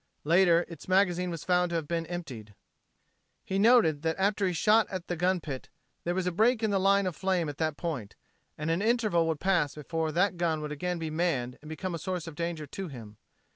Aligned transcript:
Later 0.23 0.65
its 0.67 0.87
magazine 0.87 1.29
was 1.29 1.43
found 1.43 1.69
to 1.69 1.75
have 1.75 1.87
been 1.87 2.07
emptied. 2.07 2.55
He 3.45 3.59
noted 3.59 4.01
that 4.01 4.15
after 4.17 4.47
he 4.47 4.51
shot 4.53 4.87
at 4.89 5.03
a 5.07 5.15
gun 5.15 5.39
pit, 5.39 5.69
there 6.05 6.15
was 6.15 6.25
a 6.25 6.31
break 6.31 6.63
in 6.63 6.71
the 6.71 6.79
line 6.79 7.05
of 7.05 7.15
flame 7.15 7.47
at 7.47 7.59
that 7.59 7.77
point, 7.77 8.15
and 8.57 8.71
an 8.71 8.81
interval 8.81 9.27
would 9.27 9.39
pass 9.39 9.75
before 9.75 10.11
that 10.11 10.37
gun 10.37 10.59
would 10.61 10.71
again 10.71 10.97
be 10.97 11.11
manned 11.11 11.59
and 11.61 11.69
become 11.69 11.93
a 11.93 11.99
source 11.99 12.25
of 12.25 12.33
danger 12.33 12.65
to 12.65 12.87
him. 12.87 13.17